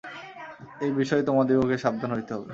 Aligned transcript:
এই 0.81 0.91
বিষয়ে 0.91 1.23
তোমাদিগকে 1.23 1.77
সাবধান 1.77 2.11
হইতে 2.13 2.31
হইবে। 2.33 2.49